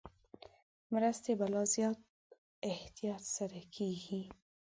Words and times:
مرستې 0.93 1.31
په 1.39 1.45
لا 1.53 1.63
زیات 1.73 1.97
احتیاط 2.71 3.23
سره 3.37 3.59
کېږي. 3.75 4.21